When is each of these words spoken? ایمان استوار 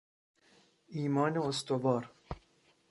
ایمان 0.95 1.33
استوار 1.45 2.09